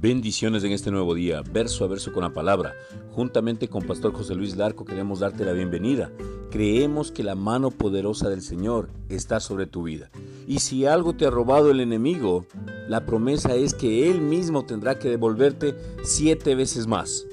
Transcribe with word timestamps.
Bendiciones 0.00 0.64
en 0.64 0.72
este 0.72 0.90
nuevo 0.90 1.14
día, 1.14 1.42
verso 1.52 1.84
a 1.84 1.86
verso 1.86 2.10
con 2.10 2.22
la 2.22 2.32
palabra. 2.32 2.72
Juntamente 3.10 3.68
con 3.68 3.82
Pastor 3.82 4.14
José 4.14 4.34
Luis 4.34 4.56
Larco 4.56 4.86
queremos 4.86 5.20
darte 5.20 5.44
la 5.44 5.52
bienvenida. 5.52 6.10
Creemos 6.50 7.12
que 7.12 7.22
la 7.22 7.34
mano 7.34 7.70
poderosa 7.70 8.30
del 8.30 8.40
Señor 8.40 8.88
está 9.10 9.40
sobre 9.40 9.66
tu 9.66 9.82
vida. 9.82 10.10
Y 10.48 10.60
si 10.60 10.86
algo 10.86 11.12
te 11.12 11.26
ha 11.26 11.30
robado 11.30 11.70
el 11.70 11.80
enemigo, 11.80 12.46
la 12.88 13.04
promesa 13.04 13.54
es 13.56 13.74
que 13.74 14.10
Él 14.10 14.22
mismo 14.22 14.64
tendrá 14.64 14.98
que 14.98 15.10
devolverte 15.10 15.76
siete 16.02 16.54
veces 16.54 16.86
más. 16.86 17.26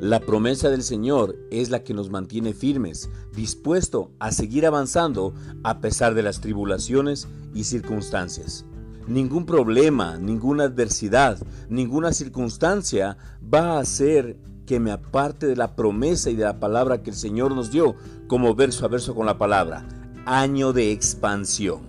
La 0.00 0.20
promesa 0.20 0.70
del 0.70 0.84
Señor 0.84 1.36
es 1.50 1.70
la 1.70 1.82
que 1.82 1.94
nos 1.94 2.10
mantiene 2.10 2.52
firmes, 2.52 3.10
dispuesto 3.34 4.12
a 4.20 4.30
seguir 4.30 4.66
avanzando 4.66 5.34
a 5.64 5.80
pesar 5.80 6.14
de 6.14 6.22
las 6.22 6.40
tribulaciones 6.40 7.26
y 7.54 7.64
circunstancias. 7.64 8.64
Ningún 9.06 9.44
problema, 9.44 10.16
ninguna 10.16 10.64
adversidad, 10.64 11.38
ninguna 11.68 12.12
circunstancia 12.12 13.18
va 13.42 13.72
a 13.72 13.80
hacer 13.80 14.38
que 14.66 14.80
me 14.80 14.90
aparte 14.90 15.46
de 15.46 15.56
la 15.56 15.76
promesa 15.76 16.30
y 16.30 16.36
de 16.36 16.44
la 16.44 16.58
palabra 16.58 17.02
que 17.02 17.10
el 17.10 17.16
Señor 17.16 17.54
nos 17.54 17.70
dio, 17.70 17.96
como 18.28 18.54
verso 18.54 18.86
a 18.86 18.88
verso 18.88 19.14
con 19.14 19.26
la 19.26 19.36
palabra. 19.36 19.86
Año 20.24 20.72
de 20.72 20.90
expansión. 20.90 21.82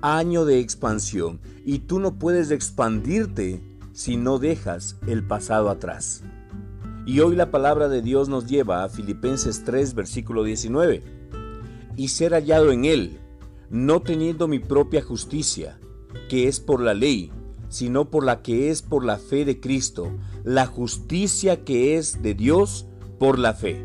Año 0.00 0.44
de 0.44 0.58
expansión. 0.58 1.40
Y 1.64 1.80
tú 1.80 2.00
no 2.00 2.18
puedes 2.18 2.50
expandirte 2.50 3.60
si 3.92 4.16
no 4.16 4.38
dejas 4.38 4.96
el 5.06 5.24
pasado 5.24 5.70
atrás. 5.70 6.24
Y 7.06 7.20
hoy 7.20 7.36
la 7.36 7.50
palabra 7.50 7.88
de 7.88 8.02
Dios 8.02 8.28
nos 8.28 8.46
lleva 8.46 8.82
a 8.82 8.88
Filipenses 8.88 9.62
3, 9.64 9.94
versículo 9.94 10.42
19. 10.42 11.02
Y 11.96 12.08
ser 12.08 12.32
hallado 12.32 12.72
en 12.72 12.84
Él, 12.84 13.20
no 13.70 14.00
teniendo 14.02 14.48
mi 14.48 14.58
propia 14.58 15.02
justicia, 15.02 15.78
que 16.28 16.48
es 16.48 16.60
por 16.60 16.80
la 16.80 16.94
ley, 16.94 17.30
sino 17.68 18.10
por 18.10 18.24
la 18.24 18.42
que 18.42 18.70
es 18.70 18.82
por 18.82 19.04
la 19.04 19.18
fe 19.18 19.44
de 19.44 19.60
Cristo, 19.60 20.10
la 20.44 20.66
justicia 20.66 21.64
que 21.64 21.96
es 21.96 22.22
de 22.22 22.34
Dios 22.34 22.86
por 23.18 23.38
la 23.38 23.54
fe. 23.54 23.84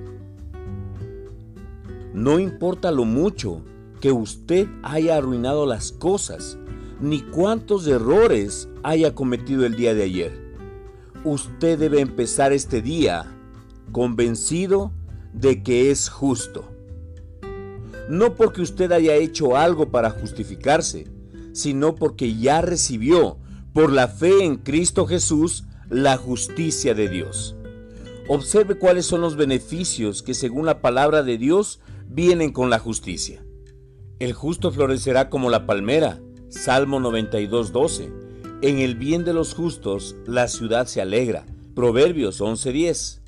No 2.14 2.40
importa 2.40 2.92
lo 2.92 3.06
mucho 3.06 3.62
que 4.02 4.12
usted 4.12 4.68
haya 4.84 5.18
arruinado 5.18 5.66
las 5.66 5.92
cosas, 5.92 6.58
ni 7.00 7.22
cuántos 7.22 7.88
errores 7.88 8.68
haya 8.84 9.14
cometido 9.14 9.66
el 9.66 9.76
día 9.76 9.94
de 9.94 10.04
ayer. 10.04 10.54
Usted 11.24 11.78
debe 11.78 12.00
empezar 12.02 12.54
este 12.54 12.82
día 12.82 13.26
convencido 13.92 14.92
de 15.34 15.64
que 15.64 15.92
es 15.92 16.10
justo. 16.10 16.66
No 18.10 18.36
porque 18.36 18.62
usted 18.62 18.92
haya 18.92 19.16
hecho 19.16 19.56
algo 19.58 19.90
para 19.90 20.10
justificarse, 20.10 21.08
sino 21.58 21.96
porque 21.96 22.36
ya 22.36 22.62
recibió 22.62 23.38
por 23.74 23.92
la 23.92 24.08
fe 24.08 24.44
en 24.44 24.58
Cristo 24.58 25.08
Jesús 25.08 25.64
la 25.90 26.16
justicia 26.16 26.94
de 26.94 27.10
Dios. 27.10 27.56
Observe 28.30 28.78
cuáles 28.78 29.08
son 29.08 29.22
los 29.22 29.36
beneficios 29.36 30.22
que 30.22 30.36
según 30.36 30.68
la 30.68 30.82
palabra 30.82 31.24
de 31.24 31.40
Dios 31.40 31.80
vienen 32.08 32.52
con 32.52 32.70
la 32.70 32.78
justicia. 32.78 33.44
El 34.20 34.34
justo 34.34 34.72
florecerá 34.72 35.32
como 35.32 35.50
la 35.50 35.66
palmera, 35.66 36.20
Salmo 36.50 37.00
92.12. 37.00 38.12
En 38.62 38.78
el 38.78 38.96
bien 38.96 39.26
de 39.26 39.34
los 39.34 39.56
justos 39.56 40.16
la 40.28 40.48
ciudad 40.48 40.86
se 40.86 41.02
alegra, 41.02 41.48
Proverbios 41.74 42.40
11.10. 42.40 43.22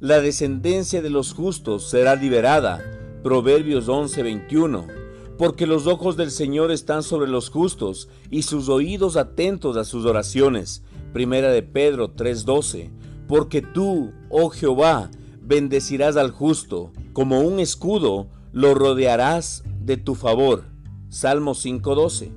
La 0.00 0.20
descendencia 0.20 1.02
de 1.02 1.10
los 1.10 1.34
justos 1.34 1.90
será 1.90 2.16
liberada, 2.16 2.82
Proverbios 3.22 3.88
11.21 3.88 5.03
porque 5.36 5.66
los 5.66 5.86
ojos 5.86 6.16
del 6.16 6.30
Señor 6.30 6.70
están 6.70 7.02
sobre 7.02 7.28
los 7.28 7.50
justos 7.50 8.08
y 8.30 8.42
sus 8.42 8.68
oídos 8.68 9.16
atentos 9.16 9.76
a 9.76 9.84
sus 9.84 10.04
oraciones. 10.04 10.82
Primera 11.12 11.50
de 11.50 11.62
Pedro 11.62 12.14
3:12. 12.14 12.90
Porque 13.26 13.62
tú, 13.62 14.12
oh 14.28 14.50
Jehová, 14.50 15.10
bendecirás 15.40 16.16
al 16.16 16.30
justo, 16.30 16.92
como 17.12 17.40
un 17.40 17.58
escudo 17.58 18.28
lo 18.52 18.74
rodearás 18.74 19.64
de 19.80 19.96
tu 19.96 20.14
favor. 20.14 20.64
Salmo 21.08 21.54
5:12. 21.54 22.32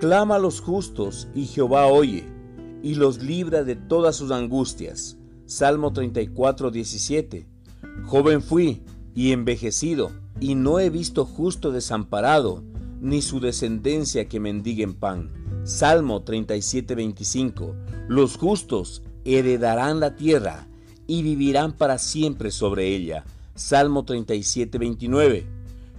Clama 0.00 0.36
a 0.36 0.38
los 0.38 0.60
justos 0.60 1.28
y 1.34 1.46
Jehová 1.46 1.86
oye, 1.86 2.26
y 2.82 2.96
los 2.96 3.22
libra 3.22 3.64
de 3.64 3.76
todas 3.76 4.16
sus 4.16 4.30
angustias. 4.30 5.16
Salmo 5.46 5.92
34:17. 5.92 7.46
Joven 8.04 8.42
fui 8.42 8.82
y 9.16 9.32
envejecido 9.32 10.12
y 10.38 10.54
no 10.54 10.78
he 10.78 10.90
visto 10.90 11.24
justo 11.24 11.72
desamparado, 11.72 12.62
ni 13.00 13.22
su 13.22 13.40
descendencia 13.40 14.28
que 14.28 14.38
mendiguen 14.38 14.94
pan. 14.94 15.30
Salmo 15.64 16.22
37:25. 16.22 17.74
Los 18.06 18.36
justos 18.36 19.02
heredarán 19.24 19.98
la 19.98 20.14
tierra 20.14 20.68
y 21.06 21.22
vivirán 21.22 21.72
para 21.72 21.98
siempre 21.98 22.50
sobre 22.50 22.94
ella. 22.94 23.24
Salmo 23.54 24.04
37:29. 24.04 25.46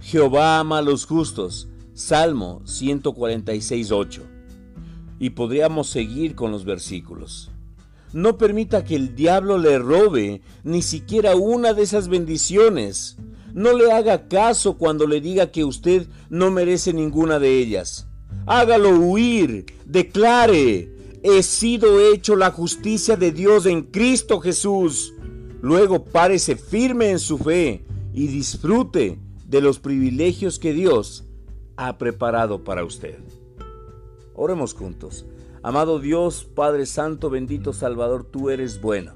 Jehová 0.00 0.60
ama 0.60 0.78
a 0.78 0.82
los 0.82 1.04
justos. 1.04 1.68
Salmo 1.94 2.62
146:8. 2.64 4.22
Y 5.18 5.30
podríamos 5.30 5.88
seguir 5.88 6.36
con 6.36 6.52
los 6.52 6.64
versículos. 6.64 7.50
No 8.12 8.38
permita 8.38 8.84
que 8.84 8.96
el 8.96 9.14
diablo 9.14 9.58
le 9.58 9.78
robe 9.78 10.40
ni 10.64 10.82
siquiera 10.82 11.36
una 11.36 11.74
de 11.74 11.82
esas 11.82 12.08
bendiciones. 12.08 13.16
No 13.52 13.72
le 13.72 13.92
haga 13.92 14.28
caso 14.28 14.78
cuando 14.78 15.06
le 15.06 15.20
diga 15.20 15.50
que 15.50 15.64
usted 15.64 16.06
no 16.30 16.50
merece 16.50 16.92
ninguna 16.92 17.38
de 17.38 17.58
ellas. 17.58 18.06
Hágalo 18.46 18.98
huir, 18.98 19.66
declare, 19.84 20.90
he 21.22 21.42
sido 21.42 22.00
hecho 22.00 22.36
la 22.36 22.50
justicia 22.50 23.16
de 23.16 23.32
Dios 23.32 23.66
en 23.66 23.82
Cristo 23.82 24.40
Jesús. 24.40 25.12
Luego 25.60 26.04
párese 26.04 26.56
firme 26.56 27.10
en 27.10 27.18
su 27.18 27.36
fe 27.38 27.84
y 28.14 28.28
disfrute 28.28 29.18
de 29.46 29.60
los 29.60 29.78
privilegios 29.78 30.58
que 30.58 30.72
Dios 30.72 31.24
ha 31.76 31.98
preparado 31.98 32.64
para 32.64 32.84
usted. 32.84 33.18
Oremos 34.34 34.72
juntos. 34.72 35.26
Amado 35.62 35.98
Dios, 35.98 36.44
Padre 36.44 36.86
Santo, 36.86 37.30
bendito 37.30 37.72
Salvador, 37.72 38.24
tú 38.24 38.50
eres 38.50 38.80
bueno. 38.80 39.14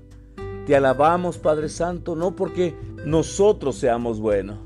Te 0.67 0.77
alabamos, 0.77 1.39
Padre 1.39 1.69
Santo, 1.69 2.15
no 2.17 2.37
porque 2.37 2.77
nosotros 3.05 3.77
seamos 3.77 4.21
buenos. 4.21 4.59